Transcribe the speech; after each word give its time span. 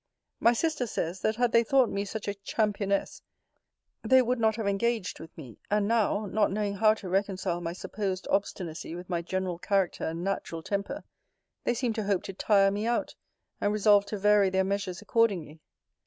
My 0.39 0.53
sister 0.53 0.87
says,* 0.87 1.21
that 1.21 1.35
had 1.35 1.51
they 1.51 1.63
thought 1.63 1.87
me 1.91 2.05
such 2.05 2.27
a 2.27 2.33
championess, 2.33 3.21
they 4.01 4.17
you 4.17 4.35
not 4.37 4.55
have 4.55 4.67
engaged 4.67 5.19
with 5.19 5.37
me: 5.37 5.59
and 5.69 5.87
now, 5.87 6.25
not 6.25 6.51
knowing 6.51 6.73
how 6.73 6.95
to 6.95 7.07
reconcile 7.07 7.61
my 7.61 7.73
supposed 7.73 8.27
obstinacy 8.31 8.95
with 8.95 9.09
my 9.11 9.21
general 9.21 9.59
character 9.59 10.05
and 10.05 10.23
natural 10.23 10.63
temper, 10.63 11.03
they 11.65 11.75
seem 11.75 11.93
to 11.93 12.03
hope 12.05 12.23
to 12.23 12.33
tire 12.33 12.71
me 12.71 12.87
out, 12.87 13.13
and 13.61 13.71
resolve 13.71 14.07
to 14.07 14.17
vary 14.17 14.49
their 14.49 14.63
measures 14.63 15.03
accordingly. 15.03 15.59